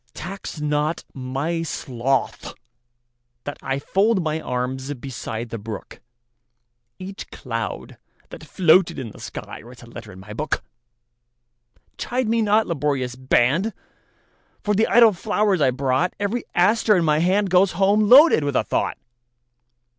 [0.15, 2.55] Tax not my sloth
[3.43, 6.01] that IFold my arms beside the brook;
[6.97, 10.63] Each cloud that floated in the skyWrites a letter in my book.
[11.99, 13.73] Chide me not, laborious band,
[14.63, 18.63] For the idle flowers I brought; Every aster in my handGoes home loaded with a
[18.63, 18.97] thought.